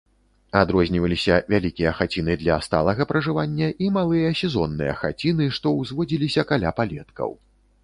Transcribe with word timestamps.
Адрозніваліся 0.59 1.35
вялікія 1.53 1.91
хаціны 1.99 2.37
для 2.45 2.57
сталага 2.69 3.07
пражывання 3.13 3.69
і 3.87 3.91
малыя 3.99 4.33
сезонныя 4.41 4.97
хаціны, 5.05 5.51
што 5.61 5.77
ўзводзіліся 5.79 6.49
каля 6.53 6.69
палеткаў. 6.83 7.31